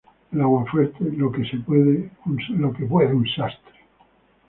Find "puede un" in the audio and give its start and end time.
2.89-3.27